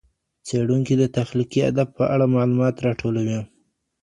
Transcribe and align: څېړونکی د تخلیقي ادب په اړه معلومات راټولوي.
څېړونکی 0.47 0.93
د 0.97 1.03
تخلیقي 1.17 1.59
ادب 1.69 1.87
په 1.97 2.03
اړه 2.13 2.25
معلومات 2.35 2.75
راټولوي. 2.85 3.39